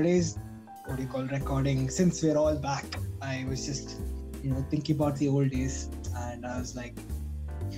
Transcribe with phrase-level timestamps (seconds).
[0.00, 0.38] today's
[0.86, 2.84] what do you call recording, since we're all back,
[3.22, 4.00] I was just
[4.42, 6.94] you know thinking about the old days, and I was like,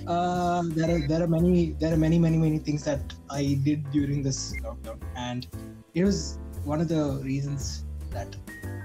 [0.07, 3.89] uh, there are there are many there are many many many things that I did
[3.91, 5.47] during this lockdown, and
[5.93, 8.35] it was one of the reasons that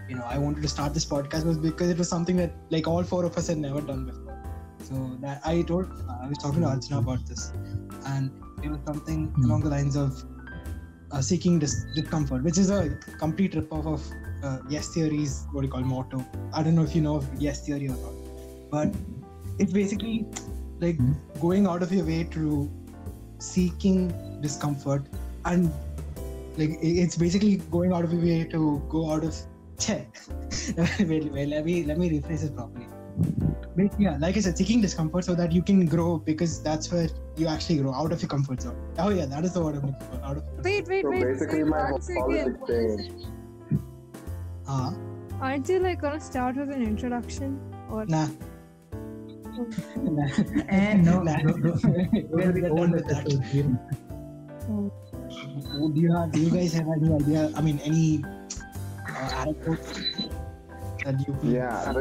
[0.08, 2.86] you know I wanted to start this podcast was because it was something that like
[2.88, 4.36] all four of us had never done before.
[4.82, 5.86] So that I told
[6.22, 7.52] I was talking to Archana about this,
[8.06, 8.30] and
[8.62, 9.44] it was something Hmm.
[9.44, 10.24] along the lines of
[11.10, 14.12] uh, seeking dis- discomfort, which is a complete ripoff of
[14.44, 16.24] uh, Yes Theory's what you call motto.
[16.52, 18.14] I don't know if you know of Yes Theory or not,
[18.70, 18.94] but
[19.58, 20.26] it's basically
[20.80, 21.12] like Hmm.
[21.40, 22.70] going out of your way to
[23.38, 25.06] seeking discomfort
[25.44, 25.72] and
[26.56, 29.36] like it's basically going out of your way to go out of
[31.08, 32.86] wait, wait, let me let me rephrase it properly
[33.77, 37.08] but yeah like i said seeking discomfort so that you can grow because that's where
[37.36, 39.86] you actually grow out of your comfort zone oh yeah that is the word i'm
[39.86, 41.24] looking for out of Wait, wait, So wait.
[41.24, 42.56] basically, say my whole once again.
[42.58, 43.27] politics changed.
[44.69, 44.92] uh,
[45.41, 47.58] Aren't you like gonna start with an introduction?
[47.91, 48.27] Or nah
[49.96, 50.28] nah
[50.69, 51.36] And no, Nah.
[51.42, 51.72] no, no,
[52.30, 53.27] We're- we're done with that.
[53.27, 53.50] episodes,
[55.94, 58.22] do you have, do you guys have any idea i mean any
[59.08, 59.92] uh, anecdotes
[61.05, 61.92] that you Yeah,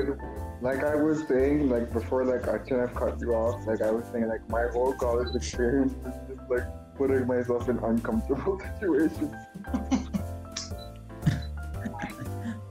[0.62, 3.66] like, I was saying, like before, like I shouldn't have cut you off.
[3.68, 7.78] Like I was saying, like my whole college experience was just like putting myself in
[7.80, 9.34] uncomfortable situations.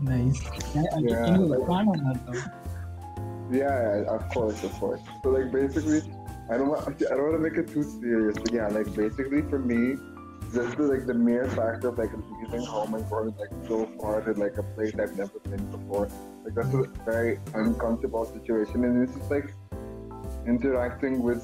[0.00, 0.40] Nice.
[0.74, 3.56] Yeah, Yeah, like- expand on that though?
[3.56, 5.00] Yeah, yeah, of course, of course.
[5.22, 6.02] So like basically,
[6.50, 9.42] I don't want, I don't want to make it too serious, but yeah, like basically
[9.42, 9.96] for me,
[10.52, 12.10] just the, like the mere fact of like
[12.42, 16.08] leaving home and going like so far to like a place I've never been before,
[16.46, 19.52] like that's a very uncomfortable situation, and it's just like
[20.46, 21.42] interacting with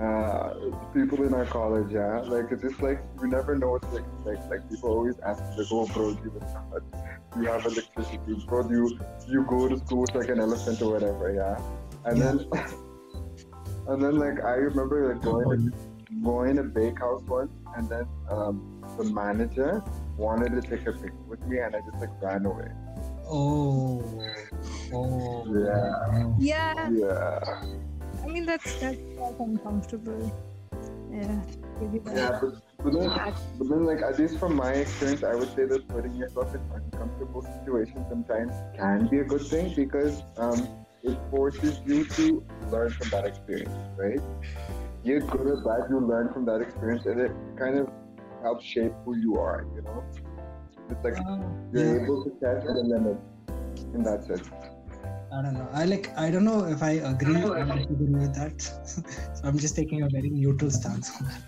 [0.00, 0.52] uh,
[0.92, 2.20] people in our college, yeah.
[2.20, 4.50] Like it's just like you never know what to expect.
[4.50, 6.82] Like people always ask like, "Oh, bro, do you, have,
[7.34, 8.44] do you have electricity?
[8.46, 11.56] Bro, do you do you go to school with like an elephant or whatever?" Yeah.
[12.04, 12.40] And then
[13.88, 18.84] and then like I remember like going to, going to bakehouse once, and then um,
[18.98, 19.82] the manager
[20.18, 22.68] wanted to take a picture with me, and I just like ran away.
[23.28, 24.02] Oh,
[24.92, 25.44] oh,
[26.38, 26.38] Yeah.
[26.38, 27.38] yeah, Yeah.
[28.22, 30.30] I mean that's that's quite uncomfortable.
[31.10, 31.40] Yeah.
[31.80, 32.16] give you that.
[32.16, 32.52] Yeah, but,
[32.84, 33.10] but then,
[33.58, 36.60] but then, like at least from my experience, I would say that putting yourself in
[36.74, 40.68] uncomfortable situations sometimes can be a good thing because um,
[41.02, 44.20] it forces you to learn from that experience, right?
[45.02, 47.88] You're good or bad, you learn from that experience, and it kind of
[48.42, 49.66] helps shape who you are.
[49.74, 50.04] You know,
[50.90, 51.38] it's like Uh,
[51.72, 53.18] you're yeah, able to test the limit
[53.94, 54.48] in that sense.
[55.32, 55.68] I don't know.
[55.72, 56.16] I like.
[56.16, 58.60] I don't know if I agree or disagree with that.
[59.36, 61.42] so I'm just taking a very neutral stance on that.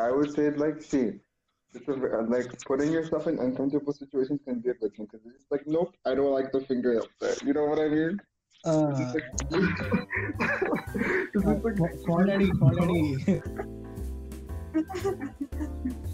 [0.00, 1.12] I would say like, see,
[1.74, 5.26] it's a, uh, like putting yourself in uncomfortable situations can be a good thing because
[5.26, 7.34] it's like, nope, I don't like the finger up there.
[7.44, 8.20] You know what I mean?
[8.64, 9.24] Uh, It's just like,
[11.04, 11.62] it's just like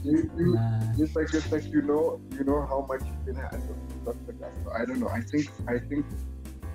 [0.07, 0.39] Paul Daddy, Paul Daddy.
[0.39, 0.93] you, you, Nah.
[0.99, 4.41] it's like it's like you know you know how much you can handle stuff like
[4.41, 4.53] that.
[4.65, 5.09] So I don't know.
[5.09, 6.07] I think I think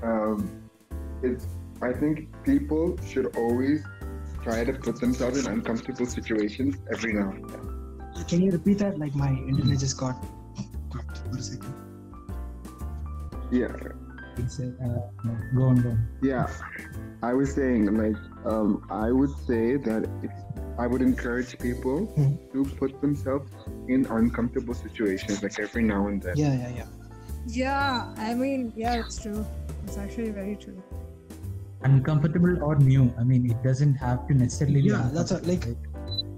[0.03, 0.49] um,
[1.23, 1.47] it's
[1.81, 3.83] I think people should always
[4.43, 8.25] try to put themselves in uncomfortable situations every now and then.
[8.27, 8.99] Can you repeat that?
[8.99, 10.23] Like my internet just got
[10.93, 11.73] cut for a second.
[13.51, 13.75] Yeah.
[14.37, 14.71] It's, uh,
[15.55, 16.07] go on, go on.
[16.21, 16.47] Yeah,
[17.21, 18.15] I was saying like
[18.45, 20.31] um, I would say that if
[20.79, 22.37] I would encourage people Mhm.
[22.53, 23.51] to put themselves
[23.87, 26.35] in uncomfortable situations like every now and then.
[26.37, 26.87] Yeah, yeah, yeah.
[27.47, 29.45] Yeah, I mean, yeah, it's true.
[29.85, 30.81] It's actually very true.
[31.83, 33.11] Uncomfortable or new.
[33.17, 34.89] I mean, it doesn't have to necessarily be.
[34.89, 35.67] Yeah, that's what, like-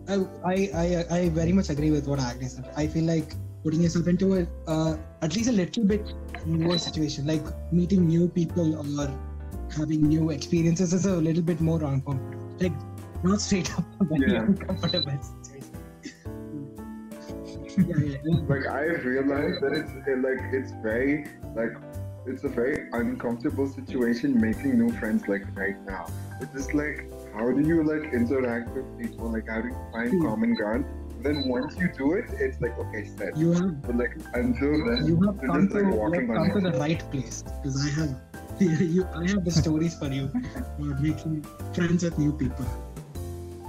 [0.08, 0.16] I,
[0.46, 2.70] I, I, I very much agree with what Agnes said.
[2.76, 6.14] I feel like putting yourself into a uh, at least a little bit
[6.46, 9.12] newer situation, like meeting new people or
[9.78, 12.40] having new experiences, is a little bit more uncomfortable.
[12.60, 12.74] Like
[13.24, 14.44] not straight up very Yeah.
[14.44, 15.80] uncomfortable situation.
[17.88, 18.40] yeah, yeah.
[18.48, 21.26] Like I have realized that it's it, like it's very
[21.56, 21.74] like
[22.26, 26.06] it's a very uncomfortable situation making new friends like right now.
[26.42, 29.32] It's just like how do you like interact with people?
[29.32, 30.86] Like how do you find common ground?
[31.24, 33.38] Then once you do it, it's like okay, set.
[33.38, 36.52] You have But like until then, you have come just to, like you have come
[36.52, 38.12] to the right place because I have
[38.60, 41.44] you I have the stories for you about making
[41.74, 42.66] friends with new people.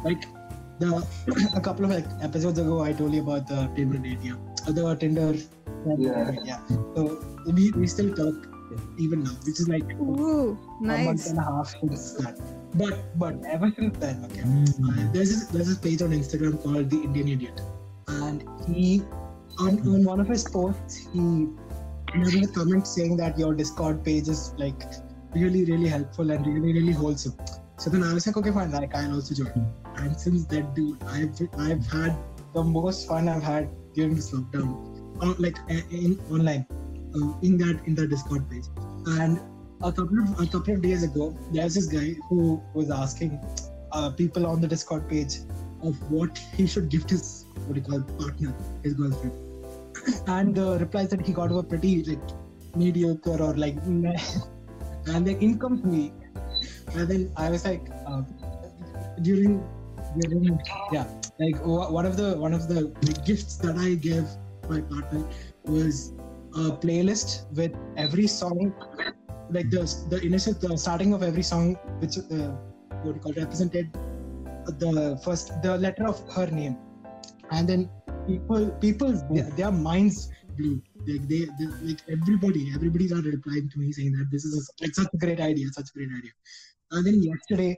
[0.05, 0.27] Like
[0.81, 1.06] the
[1.55, 4.35] a couple of like, episodes ago, I told you about the Tinder date, yeah,
[4.67, 5.35] Uh, the Tinder,
[5.97, 6.35] Yeah.
[6.45, 6.61] yeah.
[6.97, 8.35] So we, we still talk
[8.99, 12.37] even now, which is like Ooh, a month and a half since that.
[12.75, 14.43] But but ever since then, okay.
[14.43, 14.69] Mm.
[14.69, 17.61] Uh, there's this, there's this page on Instagram called the Indian Idiot,
[18.09, 19.03] and he
[19.59, 21.49] on, on one of his posts, he
[22.15, 24.82] made a comment saying that your Discord page is like
[25.35, 27.37] really, really helpful and really, really wholesome.
[27.76, 29.73] So then I was like, okay, fine, like I'll also join.
[29.97, 32.17] And since that dude, I've I've had
[32.53, 36.67] the most fun I've had during this lockdown, uh, like uh, in online,
[37.15, 38.65] uh, in that in the Discord page.
[39.06, 39.41] And
[39.82, 43.41] a couple of a couple of days ago, there's this guy who was asking
[43.93, 45.38] uh, people on the Discord page
[45.82, 49.32] of what he should gift his what do you call partner, his girlfriend.
[50.26, 54.17] And the replies that he got were pretty like mediocre or like meh.
[55.06, 56.12] and then in comes me.
[56.94, 58.23] And then I was like, uh,
[59.23, 59.62] during
[60.21, 60.59] during
[60.93, 61.06] yeah,
[61.38, 62.93] like one of the one of the
[63.25, 64.26] gifts that I gave
[64.69, 65.25] my partner
[65.65, 66.12] was
[66.55, 68.73] a playlist with every song,
[69.50, 72.52] like the the initial the starting of every song, which uh,
[73.02, 73.93] what do you call represented
[74.79, 76.76] the first the letter of her name,
[77.50, 77.91] and then
[78.26, 80.81] people people their, their minds blew.
[81.06, 84.85] Like they, they like everybody everybody started replying to me saying that this is a,
[84.85, 86.32] like such a great idea, such a great idea.
[86.93, 87.76] And then yesterday,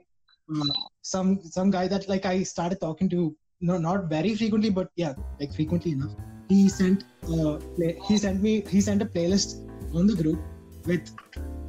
[0.55, 0.73] uh,
[1.03, 5.15] some some guy that like I started talking to, no, not very frequently, but yeah,
[5.41, 6.15] like frequently enough.
[6.49, 10.41] He sent uh, play, he sent me he sent a playlist on the group
[10.85, 11.11] with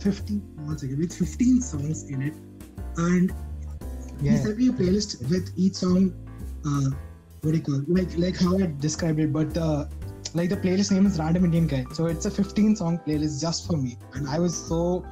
[0.01, 2.33] 15 one second with 15 songs in it,
[2.97, 3.33] and
[4.21, 6.13] he sent me a playlist with each song.
[6.65, 6.89] Uh,
[7.41, 7.89] what do you call it?
[7.89, 9.85] like like how I described it, but uh,
[10.33, 13.67] like the playlist name is Random Indian Guy, so it's a 15 song playlist just
[13.67, 15.05] for me, and I was so.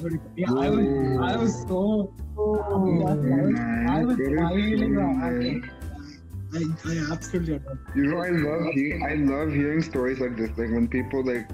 [0.00, 3.58] what do you call- Yeah, I was, I was so, so I was,
[3.88, 4.98] I was smiling.
[4.98, 7.78] I, I, I absolutely adore.
[7.94, 10.50] You know, I love hearing, I love hearing stories like this.
[10.50, 11.48] Like when people like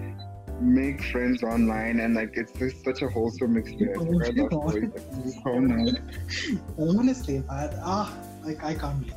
[0.61, 4.03] make friends online and like it's just such a wholesome experience.
[4.03, 5.45] Like, I love stories like.
[5.45, 5.95] So nice.
[6.79, 9.15] Honestly, man, ah, like I can't believe.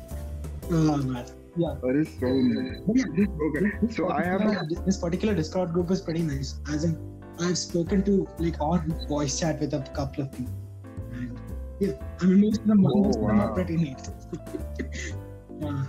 [0.70, 1.24] Oh man,
[1.56, 1.74] yeah.
[1.82, 2.80] That is so nice.
[2.94, 6.60] Yeah, Okay, this so I have a this particular Discord group is pretty nice.
[6.72, 6.96] As in,
[7.40, 10.52] I've spoken to like on voice chat with a couple of people,
[11.12, 11.38] and
[11.80, 14.10] yeah, I mean most of them, Oh, them are pretty neat.
[15.60, 15.84] yeah.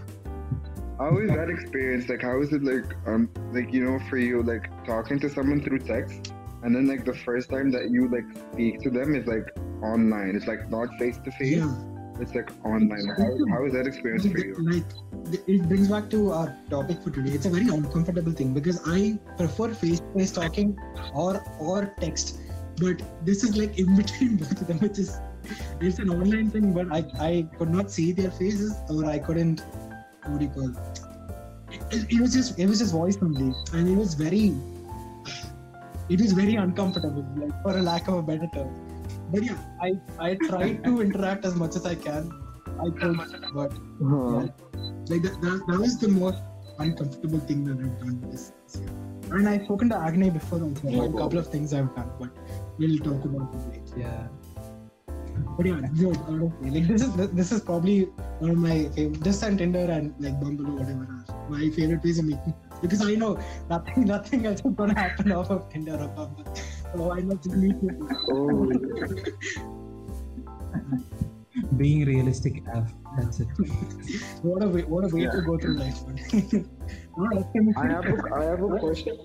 [0.99, 2.09] How is that experience?
[2.09, 5.63] Like, how is it like, um, like you know, for you, like talking to someone
[5.63, 9.25] through text, and then like the first time that you like speak to them is
[9.25, 9.47] like
[9.81, 10.35] online.
[10.35, 11.63] It's like not face to face.
[12.19, 13.07] It's like online.
[13.17, 14.55] How, how is that experience for you?
[14.59, 17.31] Like it brings back to our topic for today.
[17.31, 20.77] It's a very uncomfortable thing because I prefer face-to-face talking
[21.15, 22.39] or or text,
[22.75, 25.17] but this is like in between both of them, which is
[25.79, 29.63] it's an online thing, but I I could not see their faces or I couldn't
[30.25, 30.99] what do you call it?
[31.91, 34.53] It, it was just it was just voice only, and it was very
[36.09, 38.73] it was very uncomfortable, like for a lack of a better term.
[39.31, 42.31] But yeah, I I tried to interact as much as I can.
[42.79, 43.17] I could,
[43.53, 44.47] but Uh-huh.
[45.09, 46.41] like that, that, that was the most
[46.79, 48.89] uncomfortable thing that I've done this, this year.
[49.31, 52.29] And I've spoken to Agni before also about a couple of things I've done, but
[52.77, 53.99] we'll talk about it later.
[53.99, 54.27] Yeah.
[55.57, 56.69] But yeah, good, honestly.
[56.71, 58.03] Like this is this is probably
[58.39, 59.23] one of my favorite.
[59.23, 63.01] This and Tinder and like Bumble or whatever are my favorite ways of meeting because
[63.05, 63.37] I know
[63.69, 66.45] nothing nothing else is gonna happen off of Tinder or Bumble.
[66.95, 68.07] So I not just meet people.
[68.31, 68.71] Oh,
[71.77, 72.91] Being realistic, Av.
[73.17, 73.47] That's it.
[74.43, 76.05] What a way, what a way to go through life.
[76.07, 76.17] man.
[77.17, 79.17] Alright, can we- I have a, I have a question.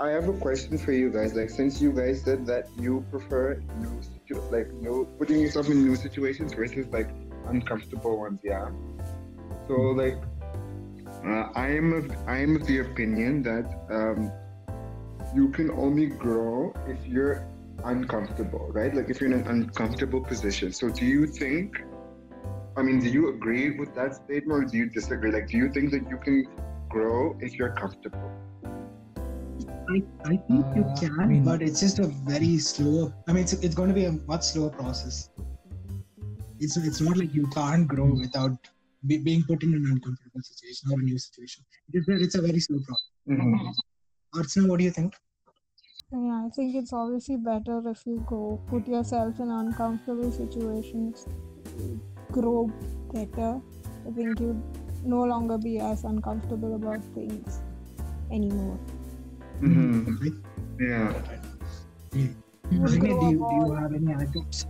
[0.00, 1.34] I have a question for you guys.
[1.34, 5.84] Like, since you guys said that you prefer new, situ- like, new putting yourself in
[5.84, 7.10] new situations versus like
[7.46, 8.68] uncomfortable ones, yeah.
[9.66, 10.18] So like,
[11.24, 14.30] uh, I am of I am of the opinion that um,
[15.34, 17.46] you can only grow if you're
[17.84, 18.94] uncomfortable, right?
[18.94, 20.72] Like if you're in an uncomfortable position.
[20.72, 21.82] So do you think?
[22.76, 25.32] I mean, do you agree with that statement or do you disagree?
[25.32, 26.46] Like, do you think that you can
[26.88, 28.30] grow if you're comfortable?
[29.90, 33.12] I, I think you Uh, can, I mean- but it's just a very slow.
[33.26, 35.30] I mean, it's, it's going to be a much slower process.
[36.60, 38.68] It's it's not like you can't grow without
[39.06, 41.64] be, being put in an uncomfortable situation or a new situation.
[41.92, 43.10] It's a, it's a very slow process.
[43.28, 44.38] Mm-hmm.
[44.40, 45.14] Archana, what do you think?
[46.12, 51.26] Yeah, I think it's obviously better if you go put yourself in uncomfortable situations,
[52.32, 52.70] grow
[53.14, 53.60] better.
[54.06, 54.62] I think you'd
[55.04, 57.60] no longer be as uncomfortable about things
[58.32, 58.78] anymore.
[59.60, 60.16] Mm-hmm.
[60.22, 60.32] Right?
[60.80, 61.22] Yeah.
[62.12, 62.28] Yeah.
[62.70, 64.66] You do, you, do you have any anecdotes?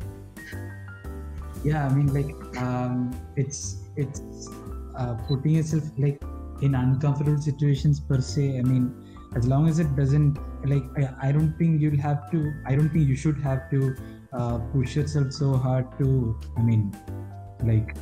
[1.64, 4.48] yeah i mean like um it's it's
[4.96, 6.22] uh, putting yourself like
[6.62, 8.84] in uncomfortable situations per se i mean
[9.36, 12.90] as long as it doesn't like i, I don't think you'll have to i don't
[12.90, 13.96] think you should have to
[14.32, 16.94] uh, push yourself so hard to i mean
[17.64, 17.96] like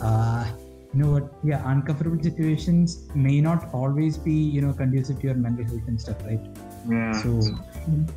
[0.00, 0.44] uh
[0.94, 5.34] you know what yeah uncomfortable situations may not always be you know conducive to your
[5.34, 6.44] mental health and stuff right
[6.88, 7.12] Yeah.
[7.22, 7.30] so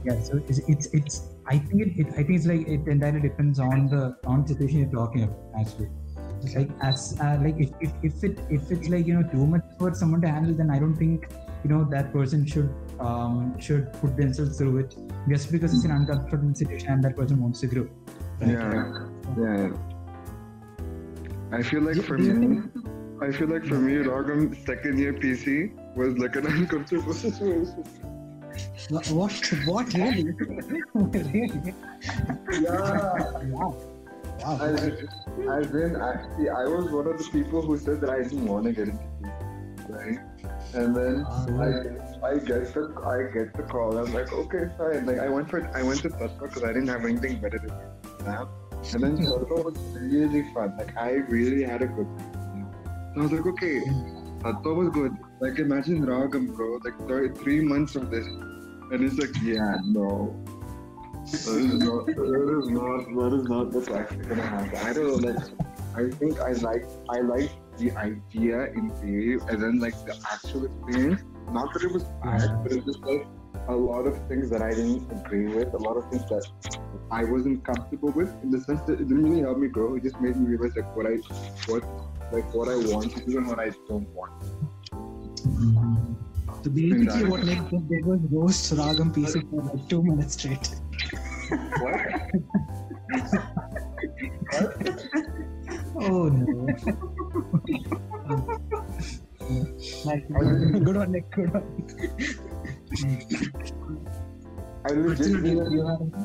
[0.07, 1.15] yeah so it's it's, it's
[1.48, 4.50] i think it, it i think it's like it entirely depends on the on the
[4.53, 5.89] situation you're talking about actually
[6.41, 9.46] Just like as uh, like if, if, if it if it's like you know too
[9.53, 11.27] much for someone to handle then i don't think
[11.63, 12.69] you know that person should
[13.07, 14.91] um should put themselves through it
[15.31, 17.88] just because it's an uncomfortable situation and that person wants to grow
[18.41, 18.51] right?
[18.51, 19.07] Yeah.
[19.41, 19.69] Yeah.
[21.51, 22.62] I feel like for me,
[23.22, 27.84] I feel like for me, Ragam second year PC was like an uncomfortable situation.
[28.89, 29.08] What?
[29.10, 29.54] What?
[29.66, 30.24] what really?
[30.94, 31.74] really?
[32.51, 33.22] Yeah.
[33.48, 33.75] Wow.
[34.39, 34.60] Wow.
[34.62, 38.46] As, as in, actually, I was one of the people who said that I didn't
[38.46, 40.20] want to get into PC, right?
[40.74, 41.46] And then ah,
[42.24, 43.98] I, I get the I get the call.
[43.98, 45.06] I'm like, okay, fine.
[45.06, 47.68] Like I went for I went to Tattva because I didn't have anything better to
[47.68, 48.25] do.
[48.25, 48.50] Now,
[48.93, 50.75] and then Tattva was really fun.
[50.77, 52.72] Like I really had a good time.
[53.13, 53.79] So I was like, okay,
[54.39, 55.15] Tattva was good.
[55.39, 56.79] Like imagine Ragam, bro.
[56.84, 60.36] Like th- three months of this, and it's like, yeah, no.
[61.27, 62.05] That is not.
[62.05, 63.05] That is not.
[63.15, 64.77] That is not what's actually gonna happen.
[64.77, 65.31] I don't know.
[65.31, 65.43] Like,
[65.96, 66.86] I think I like.
[67.10, 71.22] I like the idea in theory, and then like the actual experience.
[71.51, 73.25] Not that it was bad, but it's just like
[73.67, 75.74] a lot of things that I didn't agree with.
[75.74, 76.45] A lot of things that
[77.12, 78.29] I wasn't comfortable with.
[78.43, 79.95] In the sense that it didn't really help me grow.
[79.95, 81.15] It just made me realize like what I,
[81.71, 81.83] what,
[82.31, 84.33] like what I want to do and what I don't want.
[84.91, 86.15] Mhm.
[86.63, 90.69] So basically, what they did was roast Ragam PC for like two minutes straight.
[91.81, 91.95] What?
[95.95, 96.67] oh no
[100.03, 101.31] Like, good one, Nick.
[101.31, 101.63] Good one.
[102.98, 106.16] I legit, you, didn't-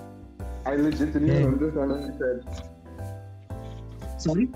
[0.65, 2.39] I legit didn't even understand what you said.
[4.19, 4.49] sorry?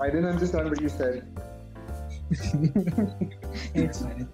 [0.00, 1.22] I didn't understand what you said.
[3.74, 4.28] it's fine.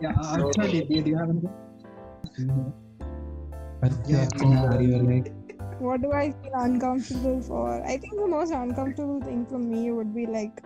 [0.00, 1.54] Yeah, Archana, do, do you have anything?
[2.38, 2.70] Mm-hmm.
[3.80, 5.22] but Yeah, yeah, you were
[5.78, 7.82] What do I feel uncomfortable for?
[7.84, 10.62] I think the most uncomfortable thing for me would be like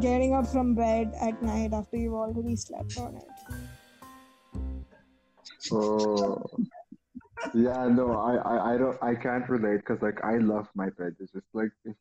[0.00, 3.37] getting up from bed at night after you've already slept on it.
[5.72, 6.42] Oh.
[7.54, 11.16] Yeah, no, I, I, I don't, I can't relate because like I love my bed.
[11.20, 11.94] It's just like if,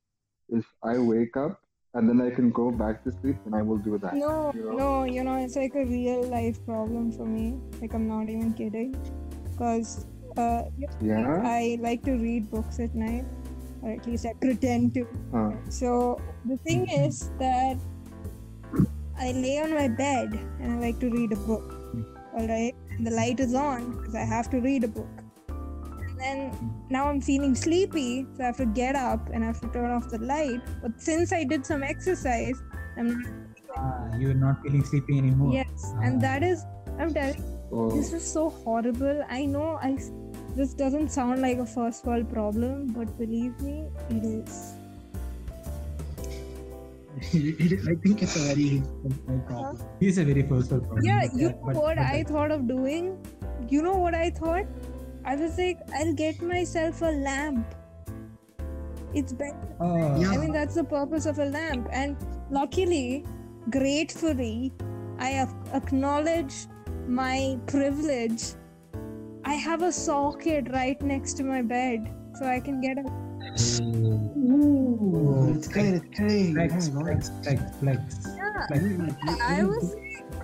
[0.50, 1.62] if I wake up
[1.93, 4.13] and then I can go back to sleep, then I will do that.
[4.13, 4.77] No, You know?
[4.77, 7.59] no, you know, it's like a real life problem for me.
[7.81, 8.95] Like, I'm not even kidding.
[9.51, 10.05] Because
[10.38, 10.63] uh,
[11.01, 11.41] Yeah.
[11.43, 13.25] I like to read books at night,
[13.81, 15.07] or at least I pretend to.
[15.31, 15.51] Huh.
[15.69, 17.77] So the thing is that
[19.17, 21.74] I lay on my bed and I like to read a book.
[22.38, 22.75] Alright?
[22.75, 25.08] And the light is on because I have to read a book.
[25.50, 29.62] And then now I'm feeling sleepy, so I have to get up and I have
[29.62, 30.62] to turn off the light.
[30.82, 32.62] But since I did some exercise,
[32.98, 33.32] I'm not.
[33.77, 36.63] ah, you're not feeling sleepy anymore Yes, and that is,
[37.00, 37.92] I'm telling Oh.
[37.92, 39.24] this is so horrible.
[39.30, 39.98] I know I.
[40.56, 44.74] This doesn't sound like a first world problem, but believe me, it is.
[47.17, 49.81] I think it's a very simple problem.
[50.00, 51.03] He's a very personal problem.
[51.03, 53.17] Yeah, but you uh, but- know what but I uh, thought of doing?
[53.69, 54.65] You know what I thought?
[55.25, 57.75] I was like, I'll get myself a lamp.
[59.13, 59.75] It's better.
[59.81, 60.31] Yeah.
[60.31, 61.88] I mean, that's the purpose of a lamp.
[61.91, 62.15] And
[62.50, 63.25] luckily,
[63.69, 64.71] gratefully,
[65.19, 66.69] I have acknowledged
[67.07, 68.53] my privilege.
[69.43, 73.26] I have a socket right next to my bed, so I can get a.
[73.62, 75.94] Ooh, it's good.
[75.96, 76.54] It's good.
[76.54, 78.28] flex, Oh flex, flex, flex.
[78.36, 79.42] Yeah, Flex.
[79.42, 79.96] I was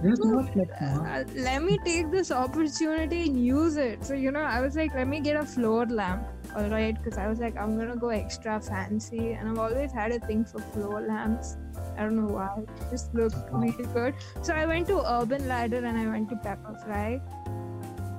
[0.01, 1.05] There's no flex now.
[1.05, 4.03] uh, let me take this opportunity and use it.
[4.05, 6.95] So, you know, I was like, let me get a floor lamp, all right?
[7.01, 10.45] Because I was like, I'm gonna go extra fancy, and I've always had a thing
[10.45, 11.57] for floor lamps.
[11.97, 14.15] I don't know why, it just look really good.
[14.41, 17.21] So, I went to Urban Ladder and I went to Pepperfry.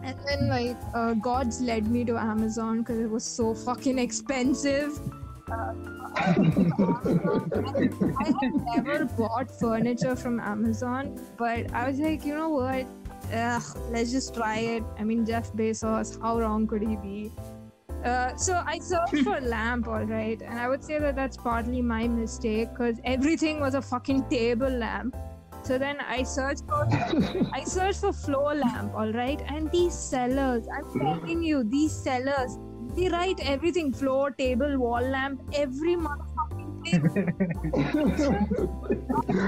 [0.05, 5.01] And then, like, uh, Gods led me to Amazon because it was so fucking expensive.
[5.51, 5.73] Uh,
[6.17, 6.33] I
[8.41, 12.87] had never bought furniture from Amazon, but I was like, you know what?
[13.33, 14.85] Ugh, let's just try it.
[14.99, 17.33] I mean, Jeff Bezos, how wrong could he be?
[18.05, 21.39] Uh, so I searched for a lamp, all right, and I would say that that's
[21.39, 25.17] partly my mistake because everything was a fucking table lamp.
[25.65, 26.87] So then I searched for
[27.55, 31.01] I searched for floor lamp, all right, and these sellers, I'm hmm.
[31.01, 32.59] telling you, these sellers,
[32.95, 37.01] they write everything: floor, table, wall lamp, every motherfucking thing.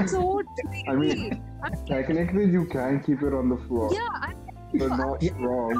[0.08, 0.88] so tricky.
[0.88, 1.42] I mean,
[1.86, 4.32] technically, you can keep it on the floor, yeah, I
[4.72, 5.74] but not wrong.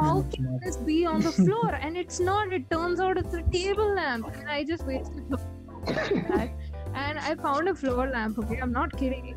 [0.00, 1.74] how can this be on the floor?
[1.74, 2.50] And it's not.
[2.50, 6.56] It turns out it's a table lamp, and I just wasted so much time
[6.94, 8.38] and I found a floor lamp.
[8.38, 9.33] Okay, I'm not kidding.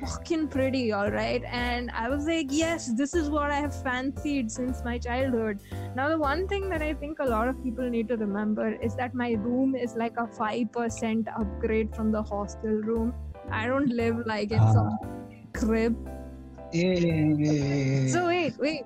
[0.00, 1.42] Fucking pretty, all right.
[1.44, 5.60] And I was like, yes, this is what I have fancied since my childhood.
[5.94, 8.96] Now, the one thing that I think a lot of people need to remember is
[8.96, 13.12] that my room is like a 5% upgrade from the hostel room.
[13.50, 15.06] I don't live like in some ah.
[15.52, 15.96] crib.
[16.72, 18.06] Yeah.
[18.08, 18.84] So, wait, wait.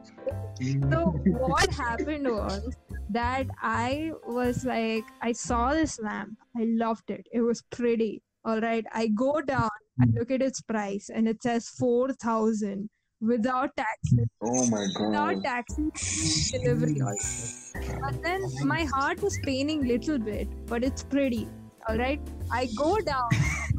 [0.90, 2.70] So, what happened was
[3.10, 6.38] that I was like, I saw this lamp.
[6.56, 7.28] I loved it.
[7.32, 8.22] It was pretty.
[8.44, 8.84] All right.
[8.92, 9.70] I go down,
[10.00, 10.18] I hmm.
[10.18, 14.26] look at its price, and it says 4,000 without taxes.
[14.42, 15.06] Oh my God.
[15.06, 17.06] Without taxes, delivery hmm.
[17.06, 18.00] also.
[18.00, 21.48] But then my heart was paining little bit, but it's pretty.
[21.88, 22.20] All right.
[22.52, 23.28] I go down,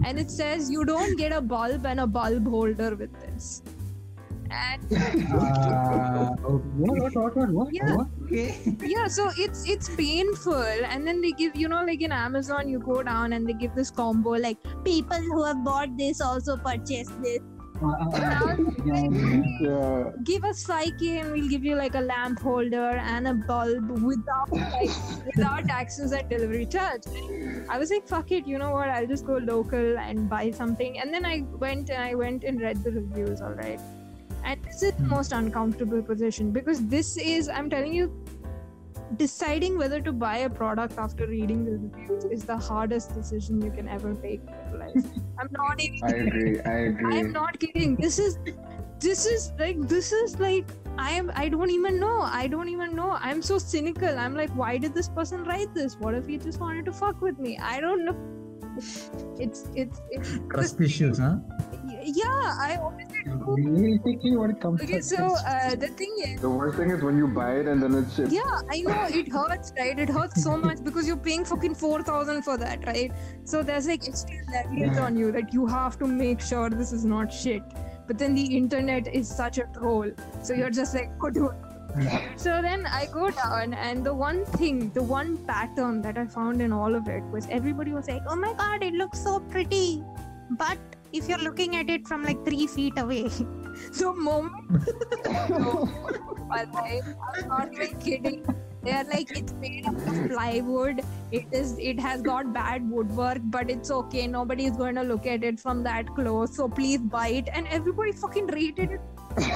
[0.06, 3.62] and it says you don't get a bulb and a bulb holder with this.
[4.52, 6.30] And Uh,
[6.78, 7.74] what, what, what, what, what?
[7.74, 7.96] Yeah.
[7.96, 8.08] what?
[8.26, 8.56] Okay.
[8.82, 10.54] yeah so it's it's painful
[10.92, 13.76] and then they give you know like in amazon you go down and they give
[13.76, 17.40] this combo like people who have bought this also purchase this
[17.86, 18.56] Uh, uh,
[18.90, 19.08] yeah.
[19.62, 20.12] Yeah.
[20.28, 24.54] give us 5k and we'll give you like a lamp holder and a bulb without
[24.60, 24.94] like
[25.32, 27.04] without taxes and delivery charge
[27.70, 30.98] i was like fuck it you know what i'll just go local and buy something
[31.04, 31.36] and then i
[31.66, 33.86] went and i went and read the reviews all right
[34.46, 35.10] and this is the Hmm.
[35.18, 38.08] most uncomfortable position because this is i'm telling you
[39.22, 43.72] deciding whether to buy a product after reading the reviews is the hardest decision you
[43.72, 45.10] can ever make in your life
[45.44, 46.56] i'm not even I agree.
[46.62, 47.20] I agree.
[47.20, 47.96] I'm not kidding.
[48.06, 48.40] This is
[49.06, 50.66] this is like this is like
[50.98, 52.22] I am I don't even know.
[52.42, 53.10] I don't even know.
[53.30, 54.18] I'm so cynical.
[54.26, 55.98] I'm like, why did this person write this?
[56.06, 57.58] What if he just wanted to fuck with me?
[57.72, 58.16] I don't know.
[59.48, 61.36] It's it's it's Trust issues, huh?
[62.06, 63.32] Yeah, I obviously do.
[63.58, 66.90] Really picky when it comes Okay, to so uh, the thing is The worst thing
[66.92, 68.32] is when you buy it and then it's shipped.
[68.32, 69.98] yeah, I know it hurts, right?
[69.98, 73.12] It hurts so much because you're paying fucking four thousand for that, right?
[73.44, 77.06] So there's like extra leverage on you that you have to make sure this is
[77.06, 77.64] not shit.
[78.08, 80.12] But then the internet is such a troll,
[80.44, 81.50] so you're just like, oh, dude.
[82.36, 86.62] So then I go down, and the one thing, the one pattern that I found
[86.62, 90.04] in all of it was everybody was like, "Oh my god, it looks so pretty,"
[90.52, 90.78] but
[91.18, 93.30] if you're looking at it from like three feet away,
[93.92, 94.86] So moment
[96.52, 96.66] I,
[97.36, 98.46] I'm not even kidding.
[98.84, 101.02] They're like it's made up of plywood.
[101.32, 101.78] It is.
[101.80, 104.28] It has got bad woodwork, but it's okay.
[104.28, 106.56] Nobody is going to look at it from that close.
[106.56, 107.50] So please buy it.
[107.52, 109.02] And everybody fucking rated it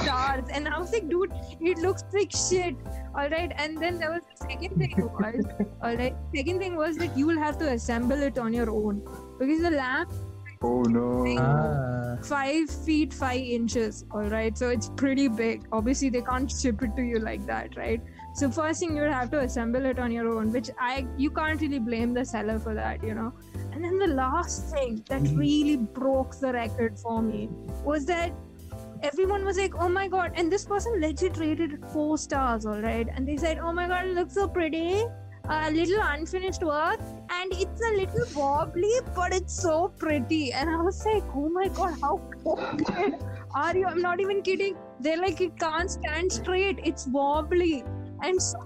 [0.02, 0.44] stars.
[0.52, 2.74] And I was like, dude, it looks like shit.
[3.14, 3.52] All right.
[3.56, 5.44] And then there was the second thing was,
[5.82, 6.16] all right.
[6.34, 9.00] Second thing was that you will have to assemble it on your own
[9.38, 10.12] because the lamp
[10.62, 11.24] Oh no.
[11.38, 14.56] Ah, five feet five inches all right?
[14.58, 15.66] So it's pretty big.
[15.72, 18.02] Obviously they can't ship it to you like that right?
[18.34, 21.60] So first thing you'll have to assemble it on your own which i you can't
[21.62, 23.32] really blame the seller for that you know?
[23.72, 27.48] And then the last thing that really broke the record for me
[27.82, 28.32] was that
[29.02, 32.82] everyone was like oh my god and this person legit rated it four stars all
[32.82, 33.08] right?
[33.14, 35.06] And they said oh my god it looks so pretty
[35.52, 37.00] a little unfinished work
[37.36, 41.66] and it's a little wobbly but it's so pretty and i was like oh my
[41.68, 43.16] god how good
[43.54, 47.82] are you i'm not even kidding they're like it can't stand straight it's wobbly
[48.22, 48.62] and so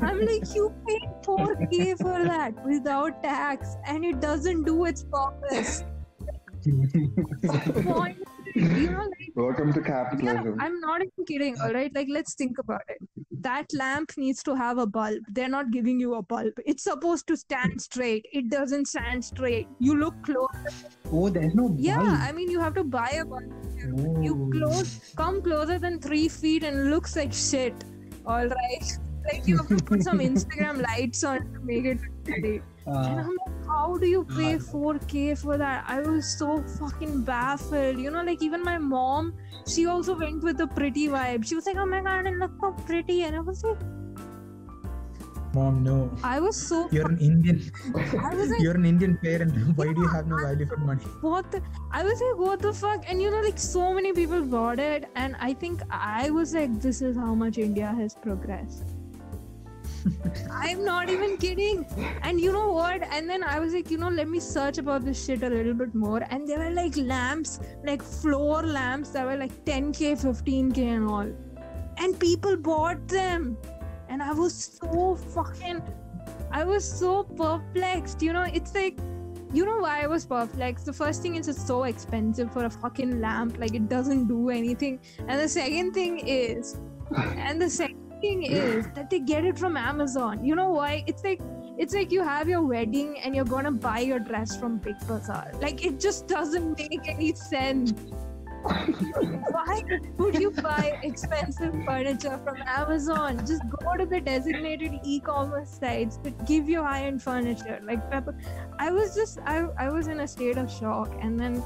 [0.00, 5.84] i'm like you paid 4k for that without tax and it doesn't do its purpose
[6.66, 7.10] you
[7.76, 8.16] know like
[9.36, 10.56] Welcome to yeah, capitalism.
[10.58, 11.60] I'm not even kidding.
[11.60, 12.98] All right, like let's think about it.
[13.46, 15.18] That lamp needs to have a bulb.
[15.38, 16.54] They're not giving you a bulb.
[16.70, 18.26] It's supposed to stand straight.
[18.32, 19.68] It doesn't stand straight.
[19.78, 20.48] You look close.
[21.12, 21.78] Oh, there's no bulb.
[21.78, 22.18] Yeah.
[22.28, 23.52] I mean you have to buy a bulb.
[24.24, 24.50] You Oh.
[24.56, 27.84] close, come closer than three feet, and looks like shit.
[28.26, 28.86] All right,
[29.30, 32.54] like you have to put some Instagram lights on to make it pretty.
[32.86, 33.28] And Uh,
[33.76, 35.84] how do you pay 4k for that?
[35.86, 37.98] I was so fucking baffled.
[37.98, 39.34] You know, like even my mom,
[39.66, 41.46] she also went with the pretty vibe.
[41.46, 43.22] She was like, oh my god, it looks so pretty.
[43.24, 43.78] And I was like,
[45.52, 45.98] mom, no.
[46.22, 47.62] I was so, You're an Indian.
[48.24, 49.54] I was like, You're an Indian parent.
[49.76, 51.04] Why do you have no value for money?
[51.20, 51.62] what the,
[51.92, 53.10] I was like, what the fuck?
[53.10, 55.10] And you know, like so many people bought it.
[55.14, 58.95] And I think I was like, this is how much India has progressed.
[60.50, 61.86] I'm not even kidding.
[62.22, 63.02] And you know what?
[63.02, 65.74] And then I was like, you know, let me search about this shit a little
[65.74, 66.22] bit more.
[66.30, 71.30] And there were like lamps, like floor lamps that were like 10k, 15k, and all.
[71.98, 73.56] And people bought them.
[74.08, 75.82] And I was so fucking,
[76.52, 78.22] I was so perplexed.
[78.22, 78.98] You know, it's like,
[79.52, 80.86] you know why I was perplexed?
[80.86, 83.58] The first thing is it's so expensive for a fucking lamp.
[83.58, 85.00] Like it doesn't do anything.
[85.26, 86.78] And the second thing is,
[87.16, 90.44] and the second thing is that they get it from Amazon.
[90.44, 91.04] You know why?
[91.06, 91.40] It's like
[91.78, 95.50] it's like you have your wedding and you're gonna buy your dress from Big Bazaar.
[95.60, 97.92] Like it just doesn't make any sense.
[98.66, 99.80] Why
[100.18, 103.38] would you buy expensive furniture from Amazon?
[103.46, 107.78] Just go to the designated e-commerce sites that give you high-end furniture.
[107.84, 108.36] Like Pepper,
[108.80, 111.62] I was just I I was in a state of shock, and then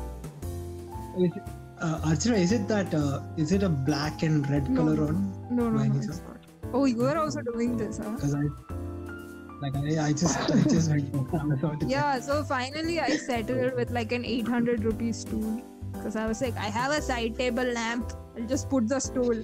[1.81, 2.93] Uh, Archana, is it that?
[2.95, 4.83] Uh, is it a black and red No.
[4.83, 5.21] color on?
[5.51, 6.01] no no Why no
[6.75, 6.79] is it's it?
[6.79, 6.81] not.
[6.81, 8.11] Oh, you are also doing this, huh?
[8.11, 8.43] Because I,
[9.61, 11.79] like, I, I just, I just went to Amazon.
[11.87, 16.57] Yeah, so finally I settled with like an 800 rupee stool because I was like,
[16.57, 18.13] I have a side table lamp.
[18.37, 19.35] I'll just put the stool.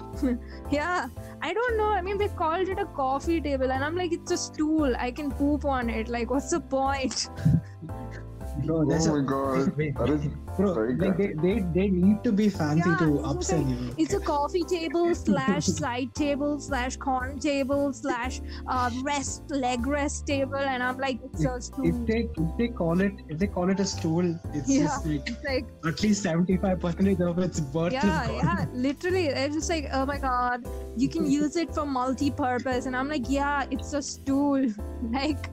[0.71, 1.07] yeah,
[1.41, 1.89] I don't know.
[1.89, 4.95] I mean, they called it a coffee table, and I'm like, it's a stool.
[4.97, 6.07] I can poop on it.
[6.07, 7.29] Like, what's the point?
[8.65, 9.77] Bro, there's Oh a, my god.
[9.77, 13.27] Wait, That is bro, like they, they, they need to be fancy Yeah, to it's
[13.27, 13.69] upsell okay.
[13.71, 13.93] you.
[13.97, 20.25] It's a coffee table slash side table slash corn table slash uh, rest leg rest
[20.27, 22.05] table, and I'm like, it's a If stool.
[22.05, 24.83] they, if they call it, if they call it a stool, it's Yeah.
[24.85, 28.37] just like It's like at least seventy-five percent of its worth yeah is gone.
[28.43, 30.65] yeah literally it's just like oh my god
[30.97, 34.65] you can use it for multi-purpose and i'm like yeah it's a stool
[35.11, 35.49] like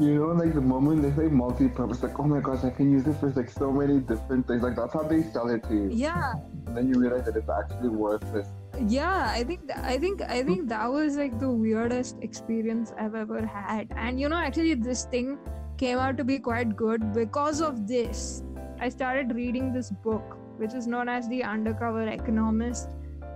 [0.00, 3.06] You know, like the moment they say multi-purpose, like, oh my gosh, I can use
[3.06, 4.62] it for like so many different things.
[4.62, 5.88] Like that's how they sell it to you.
[5.92, 6.32] yeah
[6.66, 8.46] And then you realize that it's actually worth it.
[8.88, 13.40] yeah i think i think i think that was like the weirdest experience i've ever
[13.46, 15.38] had and you know actually this thing
[15.82, 18.42] came out to be quite good because of this
[18.80, 22.90] i started reading this book which is known as the undercover economist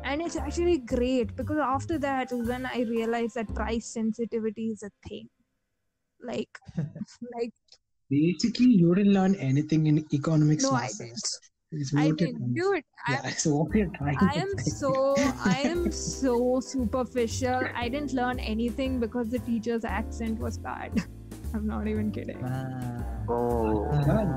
[0.04, 4.82] and it's actually great because after that is when i realized that price sensitivity is
[4.82, 5.28] a thing
[6.22, 6.50] like
[7.36, 7.52] like
[8.10, 11.28] Basically, you didn't learn anything in economics no i didn't
[11.72, 14.90] It's i didn't trying- dude I, Yeah, so what you're trying I am so
[15.44, 17.60] I am so superficial.
[17.82, 20.92] I didn't learn anything because the teacher's accent was bad.
[21.54, 22.40] I'm not even kidding.
[22.44, 23.84] Ah, Oh.
[24.06, 24.28] God,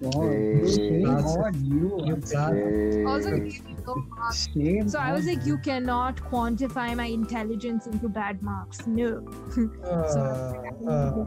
[0.00, 0.22] my God.
[0.22, 0.72] Hey.
[0.76, 2.00] Shame That's- on you.
[2.04, 3.04] you Hey.
[3.04, 4.48] Also, gave me no marks.
[4.54, 8.86] Shame So I was like, you cannot quantify my intelligence into bad marks.
[8.86, 9.26] No,
[9.84, 11.26] uh, uh,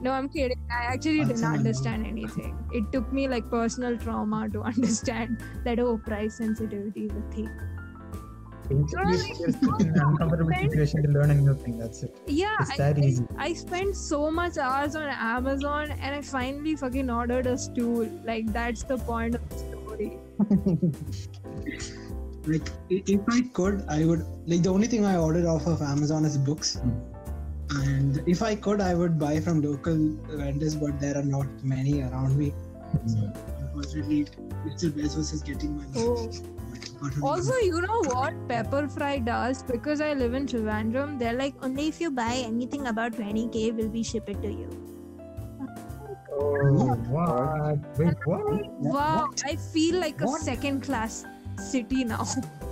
[0.00, 0.58] no, I'm kidding.
[0.70, 2.56] I actually didn't understand anything.
[2.72, 7.50] It took me like personal trauma to understand that oh, price sensitivity is a thing.
[8.68, 11.78] Basically, you're stuck an uncomfortable situation to learn a new thing.
[11.78, 12.16] That's it.
[12.26, 13.26] Yeah, It's I, that I- easy.
[13.36, 18.08] I spent so much hours on Amazon and I finally fucking ordered a stool.
[18.24, 20.18] Like that's the point of the story.
[22.46, 26.24] like if I could, I would like the only thing I ordered off of Amazon
[26.24, 26.76] is books.
[26.76, 26.90] Hmm.
[27.68, 29.96] And if I could, I would buy from local
[30.28, 32.54] vendors, but there are not many around me.
[33.06, 34.26] So unfortunately,
[34.64, 34.88] Mr.
[34.90, 35.84] Bezos is getting my.
[35.96, 36.30] Oh.
[37.22, 39.62] Also, you know what Pepperfry does?
[39.62, 43.88] Because I live in Trivandrum, they're like, only if you buy anything about 20k, will
[43.88, 44.70] we ship it to you.
[46.38, 47.98] Oh, what?
[47.98, 48.70] Wait, what?
[48.80, 51.24] Wow, I feel like a second class
[51.58, 52.26] city now.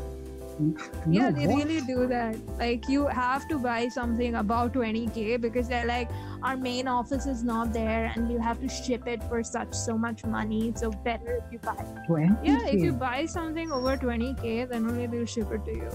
[1.09, 1.65] Yeah, they what?
[1.65, 2.37] really do that.
[2.59, 6.09] Like, you have to buy something about 20k because they're like,
[6.43, 9.99] our main office is not there and we'll have to ship it for such so
[9.99, 10.73] much money.
[10.77, 11.77] So, better if you buy.
[12.09, 12.39] 20K.
[12.45, 15.91] Yeah, if you buy something over 20k, then only they'll ship it to you.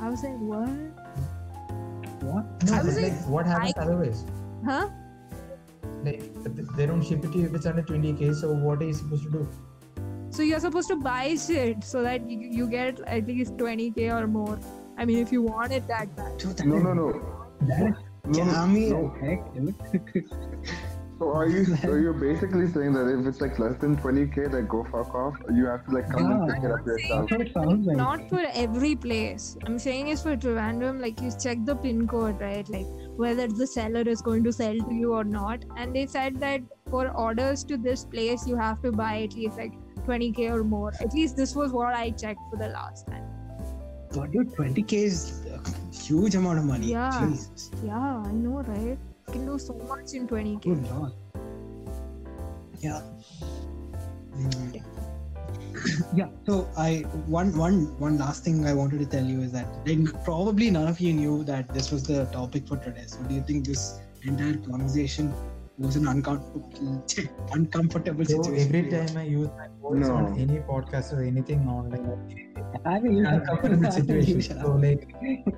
[0.00, 0.68] I was like, what?
[2.22, 2.64] What?
[2.64, 4.24] No, I was like, like, what happens I- otherwise?
[4.64, 4.88] Huh?
[6.04, 6.22] Like,
[6.76, 9.22] they don't ship it to you if it's under 20k, so what are you supposed
[9.24, 9.48] to do?
[10.32, 14.26] So you're supposed to buy shit so that you, you get think it's 20k or
[14.26, 14.58] more.
[14.96, 16.38] I mean, if you want it that bad.
[16.38, 17.08] That No, no, no.
[17.60, 19.12] That is No, jammy no.
[19.14, 20.28] as heck, dude.
[21.18, 24.68] So are you so you're basically saying that if it's like less than 20k, like
[24.68, 25.36] go fuck off?
[25.54, 26.54] You have to like come and Yeah.
[26.54, 27.28] pick it up yourself.
[27.28, 27.96] That's what it sounds like.
[27.96, 29.56] Not for every place.
[29.64, 32.68] I'm saying is for Trivandrum, like you check the pin code, right?
[32.68, 32.86] Like
[33.24, 35.64] whether the seller is going to sell to you or not.
[35.76, 39.58] And they said that for orders to this place, you have to buy at least
[39.58, 39.74] like
[40.06, 40.92] 20k or more.
[41.00, 43.24] At least this was what I checked for the last time.
[44.12, 46.88] But dude, 20k is a huge amount of money.
[46.88, 47.28] Yeah.
[47.28, 47.70] Jesus.
[47.84, 48.98] Yeah, I know, right?
[49.28, 50.62] You can do so much in 20k.
[50.62, 51.12] Good lord.
[52.80, 53.00] Yeah.
[54.36, 54.82] Mm.
[56.14, 56.28] yeah.
[56.46, 59.66] So I one one one last thing I wanted to tell you is that
[60.24, 63.04] probably none of you knew that this was the topic for today.
[63.06, 65.32] So do you think this entire conversation
[65.78, 67.04] was an uncomfortable
[67.52, 68.74] uncomfortable So situation?
[68.76, 70.14] every time I use my voice No.
[70.16, 72.02] on any podcast or anything on like
[72.86, 74.06] I mean, you uncomfortable shut up.
[74.06, 74.60] situation.
[74.60, 75.08] So like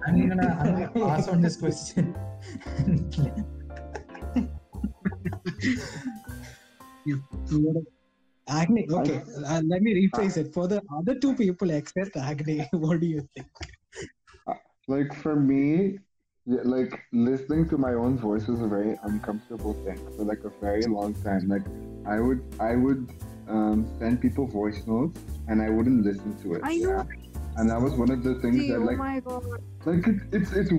[0.06, 2.14] I'm gonna I'm gonna pass on this question.
[7.46, 7.84] So
[8.48, 10.52] Agni, okay, uh, let me rephrase it.
[10.52, 13.46] For the other two people except Agni, what do you think?
[14.88, 15.98] Like for me,
[16.46, 20.50] Yeah, like listening to my own voice was a very uncomfortable thing for like a
[20.60, 21.48] very long time.
[21.48, 21.62] Like
[22.06, 23.08] I would I would
[23.48, 26.60] um, send people voice notes and I wouldn't listen to it.
[26.62, 26.90] I know.
[26.90, 27.04] yeah.
[27.56, 29.44] And that was one of the things See, that oh like my god.
[29.86, 30.70] like it, it's it's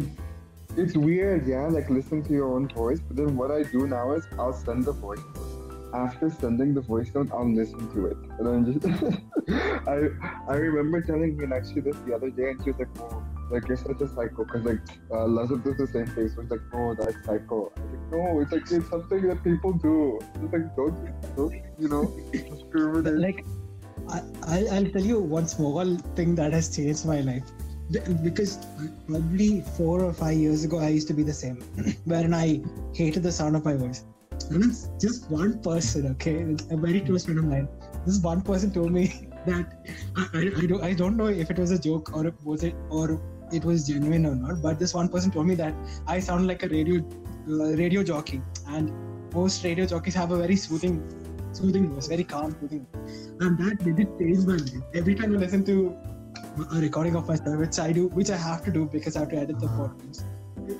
[0.78, 3.00] it's weird, yeah, like listening to your own voice.
[3.00, 5.92] But then what I do now is I'll send the voice note.
[5.96, 8.18] After sending the voice note, I'll listen to it.
[8.38, 8.86] And I'm just
[9.88, 10.10] I
[10.48, 13.78] I remember telling Meenakshi this the other day and she was like, Oh, like you're
[13.78, 14.80] such a psycho because like
[15.12, 16.36] uh Lazat does the same face.
[16.36, 17.72] So it's like, oh that's psycho.
[17.76, 20.20] I was like, no, it's like it's something that people do.
[20.42, 22.04] It's like don't don't you know
[23.28, 23.46] like
[24.10, 27.44] I, I'll, tell you one small thing that has changed my life
[28.24, 28.58] because
[29.08, 31.58] probably four or five years ago i used to be the same
[32.06, 32.62] wherein i
[32.94, 34.06] hated the sound of my voice
[34.50, 37.68] and it's just one person okay a very close friend of mine
[38.06, 41.60] this one person told me that I, I, I, don't, I don't know if it
[41.60, 45.08] was a joke or was it or it was genuine or not but this one
[45.10, 45.74] person told me that
[46.08, 47.02] i sound like a radio
[47.50, 48.92] uh, radio jockey and
[49.34, 51.04] most radio jockeys have a very soothing
[51.52, 52.86] soothing voice very calm soothing
[53.42, 54.84] and that did it change my life.
[54.94, 55.96] Every time I listen to
[56.74, 59.30] a recording of myself, which I do, which I have to do because I have
[59.30, 60.24] to edit the podcast,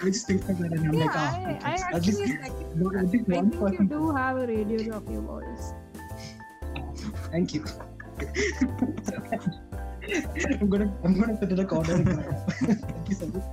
[0.02, 1.60] I just think of that and I'm Yeah, like, ah, I.
[1.64, 4.78] I at least actually second no, least I one think you do have a radio
[4.84, 5.74] jockey voice.
[7.32, 7.66] Thank you.
[10.62, 12.04] I'm gonna, I'm gonna put it a corner.
[12.62, 13.44] Thank you so much.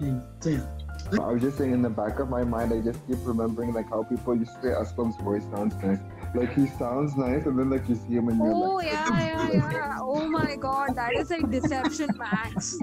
[0.00, 0.66] Yeah, so yeah,
[1.12, 3.88] I was just saying in the back of my mind, I just keep remembering like
[3.88, 5.98] how people used to say Aslam's voice sounds nice.
[6.34, 9.50] Like he sounds nice, and then like you see him and you're Oh like, yeah,
[9.52, 9.98] yeah, yeah.
[10.00, 12.76] Oh my god, that is like deception max.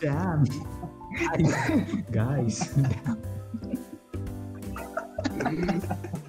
[0.00, 0.44] Damn.
[2.12, 2.74] Guys.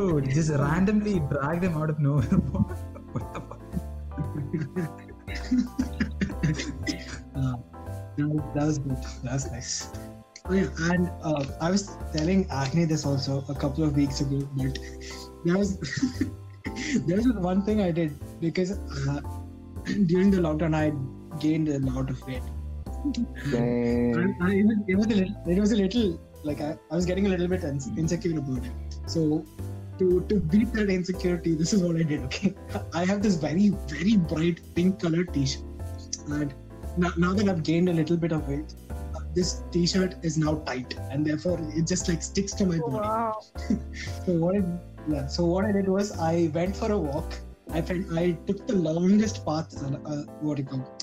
[0.00, 2.22] Dude, just randomly drag them out of nowhere.
[3.12, 3.60] what the fuck?
[7.36, 7.56] uh,
[8.54, 8.96] that, was- good.
[9.24, 9.90] That was nice.
[10.46, 11.82] Oh yeah, and uh, I was
[12.14, 14.78] telling Agni this also a couple of weeks ago, but
[15.44, 15.78] there was
[17.06, 19.20] there was one thing I did because uh,
[20.06, 20.86] during the lockdown I
[21.40, 22.42] gained a lot of weight.
[23.50, 24.34] dang.
[24.40, 26.96] I, I, it, was, it was a little, it was a little like I, I
[26.96, 27.62] was getting a little bit
[27.98, 28.72] insecure about it.
[29.06, 29.44] So
[30.00, 32.20] to to beat that insecurity, this is what I did.
[32.28, 32.54] Okay,
[32.92, 35.62] I have this very very bright pink colored T-shirt,
[36.38, 36.54] and
[36.96, 38.74] now, now that I've gained a little bit of weight,
[39.34, 42.96] this T-shirt is now tight, and therefore it just like sticks to my body.
[42.96, 43.40] Wow.
[44.26, 44.62] So what I,
[45.08, 47.34] yeah, so what I did was I went for a walk.
[47.72, 50.98] I felt I took the longest path, uh, uh, what do you call,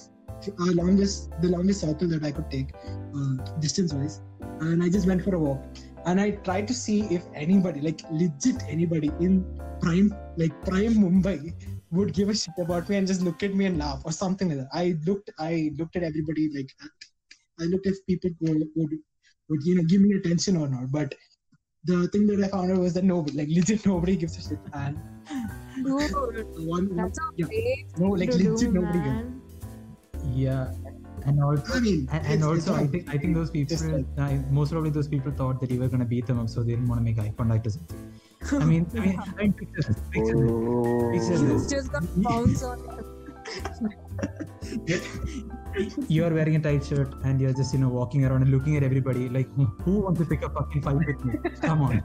[0.47, 2.73] uh, longest the longest circle that I could take,
[3.19, 4.21] uh, distance wise,
[4.59, 5.63] and I just went for a walk.
[6.05, 9.45] And I tried to see if anybody, like legit anybody in
[9.81, 11.53] prime, like prime Mumbai,
[11.91, 14.49] would give a shit about me and just look at me and laugh or something
[14.49, 14.69] like that.
[14.73, 16.69] I looked, I looked at everybody like,
[17.59, 18.91] I looked if people would, would,
[19.49, 20.91] would you know give me attention or not.
[20.91, 21.15] But
[21.85, 24.59] the thing that I found out was that nobody, like legit nobody gives a shit.
[24.73, 24.99] And
[25.83, 26.11] Dude,
[26.67, 27.47] one, that's a yeah,
[27.97, 29.37] no, like legit do, nobody gives.
[30.33, 30.71] Yeah.
[31.27, 34.05] And also, I mean, and, and it's also, I think I think those people, like-
[34.17, 36.71] uh, most probably those people thought that you were gonna beat them up, so they
[36.71, 38.11] didn't want to make eye contact or something.
[38.51, 41.27] I mean, I mean, I mean, picture this, picture this.
[41.27, 41.69] Picture this.
[41.69, 42.79] just gonna bounce on
[44.87, 45.01] you.
[46.07, 48.77] You are wearing a tight shirt and you're just you know walking around and looking
[48.77, 51.35] at everybody like, who, who wants to pick a fucking fight with me?
[51.61, 52.03] Come on.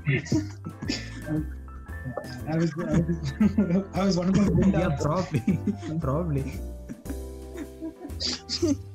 [2.48, 5.58] I was, I was, I was one of those yeah, probably,
[6.00, 6.52] probably.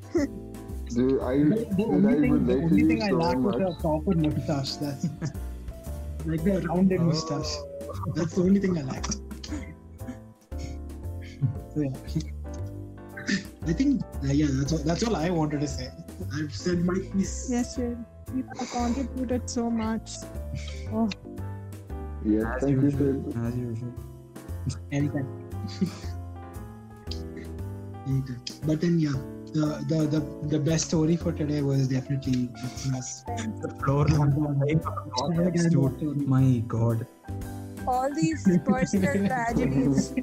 [0.88, 3.16] Dude, I, The, the dude, I only thing, the relate to only thing I so
[3.18, 3.78] lack was much.
[3.78, 4.72] a proper mustache.
[4.78, 5.06] That's
[6.26, 7.52] like the rounded mustache.
[8.16, 9.18] That's the only thing I lacked.
[11.74, 11.92] So, yeah.
[13.68, 15.90] I think uh, yeah, that's all, that's all I wanted to say.
[16.34, 17.50] I've said my piece.
[17.52, 17.98] Yes, you
[18.34, 20.12] you have contributed so much.
[20.94, 21.10] Oh,
[22.26, 23.32] Yes, As thank you, usual.
[23.34, 23.48] sir.
[23.48, 23.94] As usual.
[24.92, 25.28] Anytime.
[28.08, 28.42] Anytime.
[28.66, 29.14] But then yeah,
[29.58, 30.22] the, the the
[30.54, 33.24] the best story for today was definitely Christmas.
[33.66, 34.06] The floor
[36.00, 36.28] dude.
[36.28, 37.06] My God.
[37.88, 40.14] all these personal tragedies.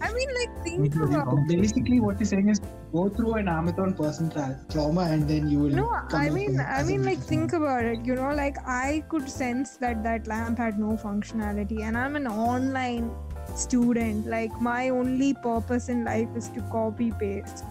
[0.00, 2.60] I mean, like, think about Basically, what you're saying is
[2.92, 5.70] go through an Amazon person tra- trauma and then you will.
[5.70, 8.04] No, come I mean, as I a mean, like, better think about it.
[8.04, 12.26] You know, like, I could sense that that lamp had no functionality, and I'm an
[12.26, 13.10] online
[13.54, 14.26] student.
[14.26, 17.64] Like, my only purpose in life is to copy paste,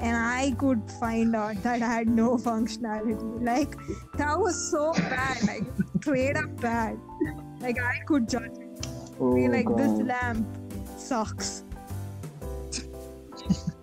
[0.00, 3.42] and I could find out that I had no functionality.
[3.42, 3.74] Like,
[4.16, 5.64] that was so bad, like,
[6.00, 6.98] straight up bad.
[7.60, 8.86] Like, I could judge it.
[9.18, 10.46] Oh, Be like, this lamp
[10.96, 11.64] sucks.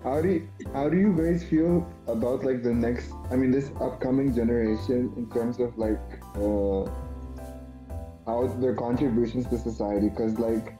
[0.03, 3.11] how do you, how do you guys feel about like the next?
[3.29, 5.99] I mean, this upcoming generation in terms of like
[6.35, 6.85] uh,
[8.25, 10.09] how their contributions to society?
[10.09, 10.77] Because like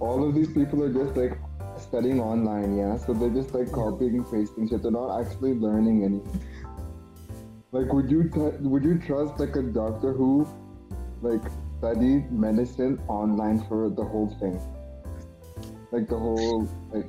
[0.00, 1.38] all of these people are just like
[1.78, 2.96] studying online, yeah.
[2.96, 4.82] So they're just like copying and pasting shit.
[4.82, 6.42] They're not actually learning anything.
[7.72, 10.48] Like, would you t- would you trust like a doctor who
[11.22, 11.42] like
[11.78, 14.60] studied medicine online for the whole thing?
[15.92, 17.06] Like the whole like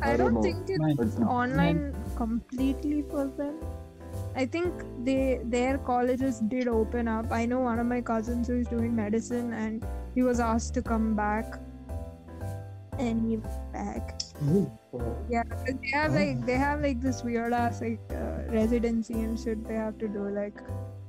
[0.00, 3.56] I, I don't don't think it's like, online completely for them.
[4.34, 4.72] I think
[5.04, 7.32] they their colleges did open up.
[7.32, 10.82] I know one of my cousins who is doing medicine and he was asked to
[10.82, 11.58] come back
[12.98, 14.20] and he went back.
[14.44, 14.70] Oh,
[15.28, 16.14] Yeah, but they have Oh.
[16.14, 20.08] like they have like this weird ass like uh, residency and shit they have to
[20.08, 20.28] do.
[20.28, 20.60] Like,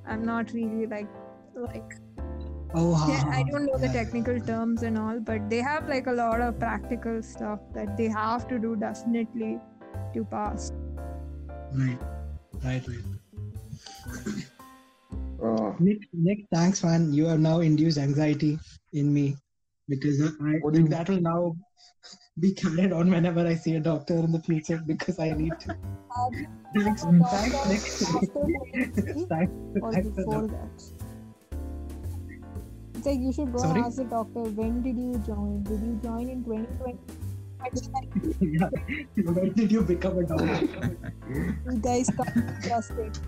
[0.06, 1.08] I'm not really like
[1.56, 1.96] like
[2.74, 6.08] oh, ha, yeah, I don't know the technical terms and all, but they have like
[6.08, 9.60] a lot of practical stuff that they have to do definitely
[10.14, 10.72] to pass.
[11.74, 12.00] Right,
[12.64, 13.04] right, right.
[15.44, 17.14] uh, Nick, Nick, thanks, man.
[17.14, 18.58] You have now induced anxiety
[18.94, 19.36] in me
[19.90, 21.56] because I What do you- that will now
[22.40, 25.72] be carried on whenever I see a doctor in the future because I need to.
[26.18, 28.94] Um, thanks, thanks, Nick.
[29.30, 30.52] thanks, or thanks for before that.
[30.52, 30.94] that.
[32.96, 33.78] It's like you should go Sorry?
[33.80, 35.64] and ask the doctor when did you join?
[35.64, 36.98] Did you join in 2020?
[37.60, 38.70] I was like, Yeah.
[39.34, 40.98] When did you become a doctor?
[41.32, 43.20] you guys can't trust it.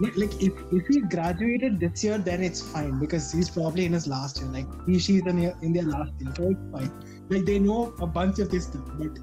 [0.00, 3.92] Like like, if, if he graduated this year, then it's fine because he's probably in
[3.92, 4.48] his last year.
[4.48, 6.90] Like he, she's in, their- in their last year, so it's fine.
[7.30, 9.18] Like they know a bunch of this stuff, but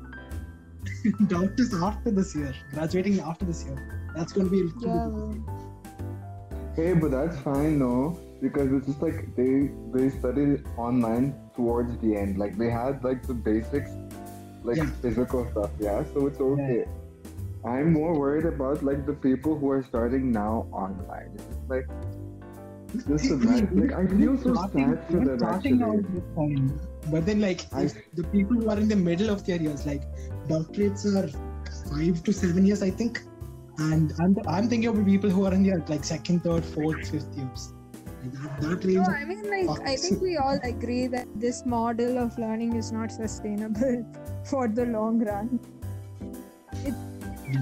[1.28, 3.78] doctors after this year, graduating after this year,
[4.16, 5.32] that's going to be a Yeah,
[6.76, 12.16] hey, but that's fine, no, because it's just like they they studied online towards the
[12.16, 12.38] end.
[12.38, 13.92] Like they had like the basics,
[14.64, 14.90] like Yeah.
[15.02, 16.04] physical stuff, yeah.
[16.14, 16.86] So it's okay.
[17.66, 21.32] I'm more worried about like the people who are starting now online.
[21.36, 21.88] It's just like
[23.08, 23.88] just imagine.
[23.88, 25.98] Like I feel so Starting- sad for even them starting actually.
[26.00, 26.80] out is fine.
[27.12, 30.04] But then, like, I- the people who are in the middle of their years, like,
[30.48, 31.28] doctorates are
[31.90, 33.22] five to seven years, I think.
[33.80, 37.36] And I'm, I'm thinking of people who are in their like second, third, fourth, fifth
[37.36, 37.74] years.
[38.62, 38.86] That, that.
[38.86, 42.92] No, I mean, like, I think we all agree that this model of learning is
[42.92, 44.06] not sustainable
[44.46, 45.60] for the long run.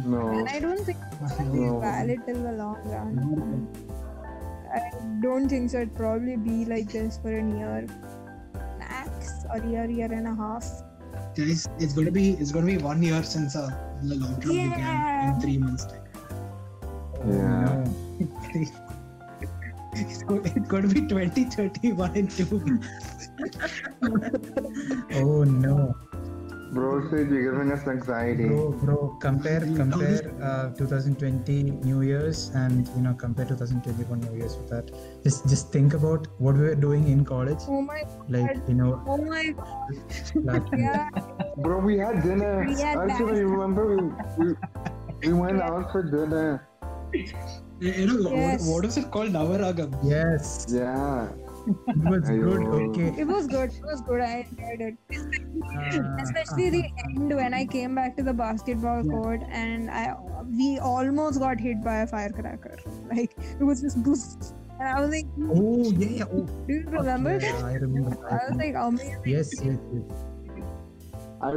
[0.05, 0.29] No.
[0.29, 3.67] And I don't think it's going to be valid till the long run.
[4.73, 5.77] I don't think so.
[5.81, 7.87] It'd probably be like this for a year
[8.79, 10.65] max or year, year and a half.
[11.35, 13.69] Guys, it's gonna be it's gonna be one year since uh,
[14.03, 15.33] the lockdown began Yeah.
[15.35, 15.85] in three months.
[15.85, 16.01] Time.
[17.27, 18.67] Yeah.
[19.93, 22.79] It's, go, it's going to be 2031 in two.
[25.13, 25.93] Oh no,
[26.71, 28.47] Bro said you're giving us anxiety.
[28.47, 29.17] bro, bro.
[29.19, 34.89] Compare, compare uh, 2020 New Year's and you know compare 2021 New Year's with that.
[35.23, 37.59] Just, just think about what we were doing in college.
[37.67, 39.53] Oh my, Like you know, oh my,
[40.35, 41.09] last yeah.
[41.57, 42.65] Bro, we had dinner.
[42.65, 43.47] We had Actually, that.
[43.47, 44.55] remember we, we,
[45.27, 46.67] we went out for dinner.
[47.13, 48.65] You know, what- Yes.
[48.65, 49.31] what, what is it called?
[49.31, 49.91] Navaragam.
[50.03, 51.27] yes, Yeah.
[51.67, 52.63] It was good.
[52.89, 53.69] Okay, It was good.
[53.71, 54.21] It was good.
[54.21, 54.97] I enjoyed it.
[55.77, 59.11] Uh, Especially the end when I came back to the basketball Yeah.
[59.11, 60.15] court and I
[60.57, 62.77] we almost got hit by a firecracker.
[63.13, 64.55] Like it was just boost.
[64.79, 66.23] And I was like, Oh yeah, yeah.
[66.33, 67.55] Oh, do you remember yeah.
[67.63, 68.17] I remember.
[68.29, 68.63] I I was remember.
[68.63, 69.21] like, amazing.
[69.25, 70.11] yes, yes, yes.
[71.41, 71.49] I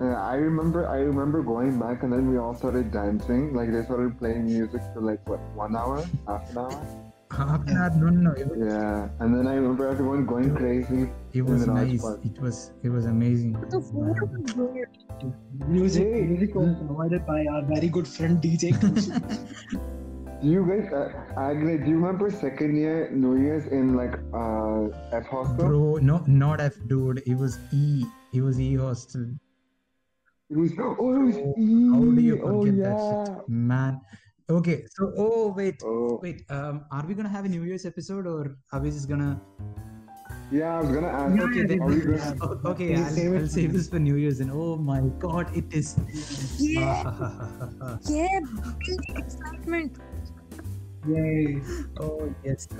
[0.00, 3.54] uh, I remember I remember going back and then we all started dancing.
[3.54, 7.11] Like they started playing music for like what one hour, half an hour.
[7.36, 8.30] Half an hour, no, no, no.
[8.32, 9.08] Was, Yeah.
[9.20, 11.10] And then I remember everyone going crazy.
[11.32, 12.04] it was nice.
[12.24, 13.52] It was, it was amazing.
[13.70, 15.68] The food was good.
[15.68, 16.22] Music, Hey.
[16.26, 18.72] music was provided by our very good friend DJ.
[20.42, 25.16] Do you guys, uh, Agne, do you remember second year New Year's in like uh
[25.16, 25.56] F hostel?
[25.56, 27.22] Bro, no, not F, dude.
[27.26, 28.04] It was E.
[28.34, 29.26] It was E hostel.
[30.50, 31.54] It was oh, it was Oh,
[31.94, 32.40] How do you E.
[32.40, 34.00] forget oh, that shit, man?
[34.50, 36.42] Okay, so oh wait, Oh wait.
[36.50, 39.40] Um, are we gonna have a New Year's episode or are we just gonna?
[40.50, 41.36] yeah, I was gonna ask.
[41.36, 41.78] Yeah, Okay.
[41.78, 42.34] Are you Yeah.
[42.42, 44.40] Oh, okay, I'll, save it I'll save this for New Year's.
[44.40, 45.96] And oh my God, it is.
[46.58, 47.02] Yeah,
[48.08, 48.40] yeah,
[48.84, 49.96] big excitement.
[51.06, 51.60] Yay.
[52.00, 52.68] oh yes.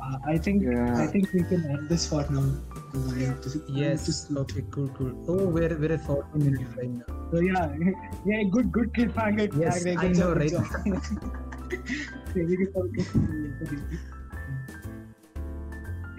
[0.00, 0.96] Uh, I think Yeah.
[0.96, 2.48] I think we can end this for now.
[2.92, 4.06] Because have to- I to Yes.
[4.20, 4.38] sleep.
[4.44, 4.64] Okay.
[4.70, 4.88] Cool.
[4.98, 5.12] Cool.
[5.28, 7.08] Oh, we're we're at 40 minutes right now.
[7.32, 7.66] So yeah,
[8.30, 9.48] yeah, good, good cliffhanger.
[9.64, 10.50] Yes, I know, right?
[10.50, 11.02] good job.
[12.34, 13.98] Very good, good.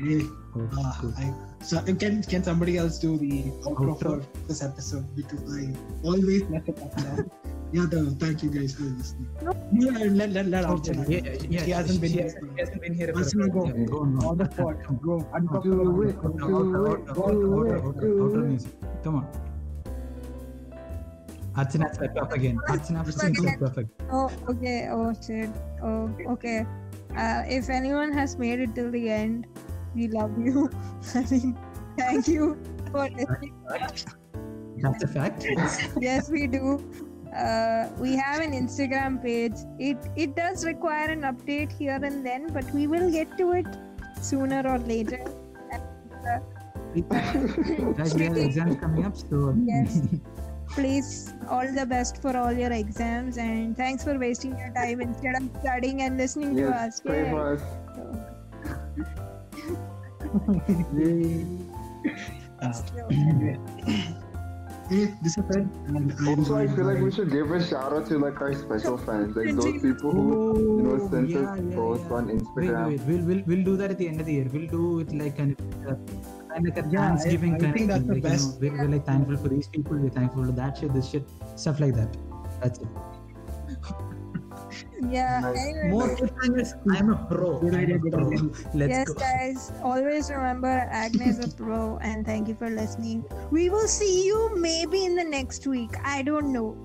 [0.02, 0.22] Hey,
[0.54, 1.14] Oh, uh, cool.
[1.18, 1.32] I,
[1.64, 4.00] so can can somebody else do the outro, Outro?
[4.02, 5.72] for this episode because I
[6.04, 7.18] always mess it up now.
[7.74, 9.30] Yeah, the, thank you guys for listening.
[9.42, 9.54] No.
[9.72, 11.10] Yeah, let let let Okay, Archana.
[11.10, 12.24] yeah, yeah, She hasn't been she here.
[12.24, 13.14] hasn't, she hasn't been here.
[13.14, 13.66] for a Archana, while.
[13.66, 13.78] go.
[13.78, 14.84] Yeah, go on, On the spot.
[14.84, 15.02] Come on.
[15.02, 15.20] Go.
[15.20, 16.10] Do Uncomfortable.
[16.10, 16.16] it.
[16.18, 17.06] Outro, Do outro, it.
[17.06, 17.84] outro, outro, Do outro, it.
[17.84, 18.48] outro, Do outro it.
[18.50, 18.72] music.
[19.04, 19.28] Come on.
[21.56, 22.58] Archana swept up again.
[22.70, 23.36] Archana Again.
[23.36, 23.90] swept perfect.
[24.12, 24.88] Oh, okay.
[24.92, 25.50] Oh, shit.
[25.84, 26.66] Oh, okay.
[27.16, 29.48] Uh, if anyone has made it till the end,
[29.96, 30.70] we love you.
[31.16, 31.58] I mean,
[31.98, 32.58] thank you
[32.92, 33.54] for listening.
[34.78, 35.46] That's a fact.
[36.00, 36.80] yes, we do.
[37.36, 39.54] Uh, we have an Instagram page.
[39.80, 43.66] It it does require an update here and then, but we will get to it
[44.22, 45.24] sooner or later.
[47.98, 50.02] Guys, we have exams coming up, so Yes.
[50.72, 55.36] Please, all the best for all your exams, and thanks for wasting your time instead
[55.36, 57.02] of studying and listening to us.
[57.02, 57.30] pray Yay.
[57.30, 57.62] for us.
[60.96, 61.62] Yay.
[64.92, 65.66] Hey, this is it.
[65.88, 68.54] And I'm Also, I feel like we should give a shout out to like our
[68.54, 70.26] special fans, like those people who
[70.60, 72.16] you know send yeah, us yeah, posts yeah.
[72.18, 72.88] on Wait, Instagram.
[72.90, 74.50] wait, we'll, we'll, we'll do that at the end of the year.
[74.52, 75.96] We'll do it like kind of, uh,
[76.52, 78.60] kind of like a Yeah, Thanksgiving I kind think of that's thing.
[78.60, 80.78] the Like, you know, we're, we're like thankful for these people, we're thankful for that
[80.78, 81.26] shit, this shit,
[81.56, 82.18] stuff like that.
[82.62, 82.88] That's it.
[85.10, 85.40] Yeah.
[85.42, 85.58] Nice.
[85.58, 87.60] Anyway, More tips I'm a pro.
[87.70, 88.30] I'm a pro.
[88.74, 89.14] Let's yes, go.
[89.16, 89.72] guys.
[89.84, 93.26] Always remember, Agnes is a pro, and thank you for listening.
[93.52, 95.96] We will see you maybe in the next week.
[96.04, 96.78] I don't know.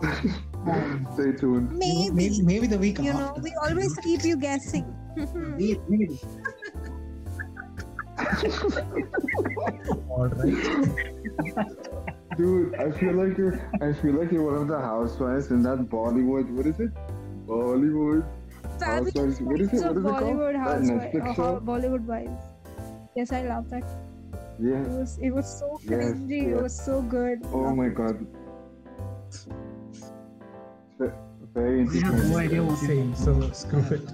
[1.14, 1.72] Stay tuned.
[1.72, 2.10] Maybe.
[2.10, 4.84] maybe, maybe the week You know, we always keep you guessing.
[5.16, 6.20] Maybe, maybe.
[10.08, 11.96] All right.
[12.36, 15.78] Dude, I feel like you're I feel like you're one of the housewives in that
[15.90, 16.48] Bollywood.
[16.50, 16.90] What is it?
[17.46, 18.24] Bollywood.
[18.80, 19.40] Housewives.
[19.40, 19.82] What is it?
[19.82, 20.22] Wives What of is it called?
[20.22, 21.14] Bollywood That housewives.
[21.14, 21.60] Netflix uh, show?
[21.60, 22.42] Bollywood wives.
[23.16, 23.84] Yes, I love that.
[24.60, 24.82] Yeah.
[24.82, 26.42] It was it was so Yes, cringy.
[26.56, 27.40] It was so good.
[27.52, 28.26] Oh my god.
[30.98, 31.10] Ve-
[31.54, 32.30] Very I have interesting.
[32.30, 34.06] no idea what Same, so screw it.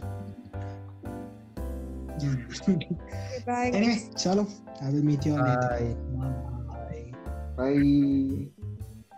[3.46, 3.70] Bye.
[3.74, 4.48] anyway, chalo.
[4.82, 5.94] I will meet you on all later.
[6.16, 6.52] Bye.
[7.56, 7.88] Bye.
[8.00, 8.55] Bye.